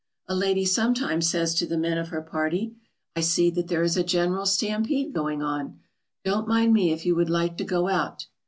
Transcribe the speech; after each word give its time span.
A 0.27 0.33
lady 0.33 0.65
sometimes 0.65 1.29
says 1.29 1.53
to 1.53 1.67
the 1.67 1.77
men 1.77 1.99
of 1.99 2.07
her 2.07 2.23
party, 2.23 2.73
"I 3.15 3.19
see 3.21 3.51
that 3.51 3.67
there 3.67 3.83
is 3.83 3.95
a 3.97 4.03
general 4.03 4.47
stampede 4.47 5.13
going 5.13 5.43
on. 5.43 5.79
Don't 6.25 6.47
mind 6.47 6.73
me 6.73 6.91
if 6.91 7.05
you 7.05 7.13
would 7.15 7.29
like 7.29 7.55
to 7.59 7.63
go 7.63 7.87
out." 7.87 8.25